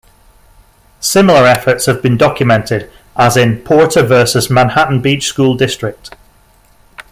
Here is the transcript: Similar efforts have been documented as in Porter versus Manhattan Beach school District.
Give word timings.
Similar 0.99 1.45
efforts 1.45 1.85
have 1.85 2.01
been 2.01 2.17
documented 2.17 2.89
as 3.15 3.37
in 3.37 3.61
Porter 3.63 4.01
versus 4.01 4.49
Manhattan 4.49 4.99
Beach 4.99 5.25
school 5.27 5.53
District. 5.53 6.09